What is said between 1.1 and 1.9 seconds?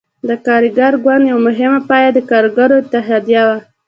یوه مهمه